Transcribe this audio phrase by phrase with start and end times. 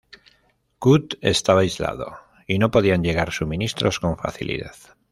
[0.79, 2.17] Kut estaba aislado
[2.47, 4.71] y no podían llegar suministros con facilidad.